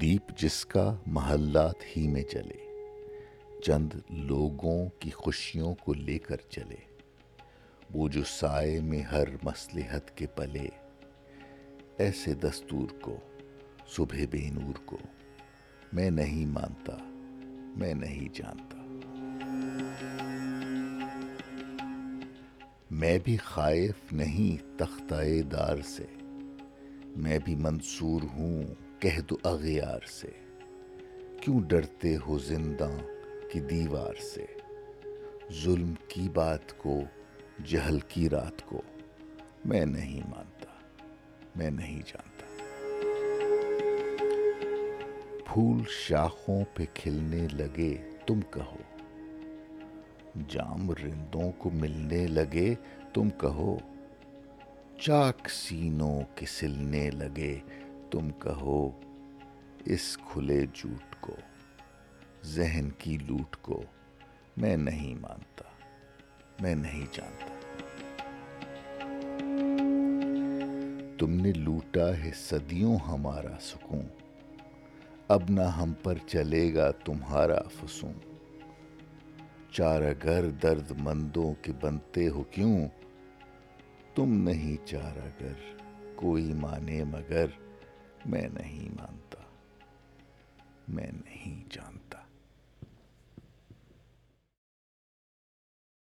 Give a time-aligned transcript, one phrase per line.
[0.00, 2.86] دیپ جس کا محلات ہی میں چلے،
[3.62, 6.76] چند لوگوں کی خوشیوں کو لے کر چلے۔
[7.94, 10.68] وہ جو سائے میں ہر مصلحت کے پلے،
[11.98, 13.16] ایسے دستور کو،
[13.88, 14.98] صبح بے نور کو،
[15.92, 16.96] میں نہیں مانتا،
[17.76, 18.96] میں نہیں جانتا۔
[22.90, 26.06] میں بھی خائف نہیں تختہ دار سے،
[27.16, 28.62] میں بھی منصور ہوں
[29.00, 30.28] کہہ دو اغیار سے۔
[31.40, 32.90] کیوں ڈرتے ہو زندہ
[33.52, 34.46] کی دیوار سے؟
[35.64, 37.00] ظلم کی بات کو،
[37.66, 38.82] جہل کی رات کو
[39.64, 40.96] میں نہیں مانتا،
[41.56, 42.46] میں نہیں جانتا۔
[45.46, 47.96] پھول شاخوں پہ کھلنے لگے،
[48.26, 48.82] تم کہو۔
[50.48, 52.74] جام رندوں کو ملنے لگے،
[53.14, 53.78] تم کہو۔
[55.00, 57.58] چاک سینوں کے سلنے لگے
[58.10, 59.00] تم کہو،
[59.84, 61.36] اس کھلے جھوٹ کو،
[62.44, 63.82] ذہن کی لوٹ کو
[64.56, 65.64] میں نہیں مانتا،
[66.60, 67.54] میں نہیں جانتا۔
[71.18, 74.06] تم نے لوٹا ہے صدیوں ہمارا سکون،
[75.28, 78.18] اب نہ ہم پر چلے گا تمہارا فسون۔
[79.72, 82.88] چارہ گھر درد مندوں کے بنتے ہو کیوں؟
[84.14, 85.76] تم نہیں چارہ گر
[86.14, 87.46] کوئی مانے مگر
[88.26, 89.37] میں نہیں مانتا۔